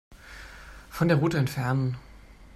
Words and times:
Von 0.89 1.09
der 1.09 1.17
Route 1.17 1.37
entfernen. 1.37 1.95